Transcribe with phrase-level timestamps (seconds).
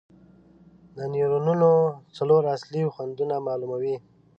[0.95, 1.69] دا نیورونونه
[2.17, 3.95] څلور اصلي خوندونه معلوموي.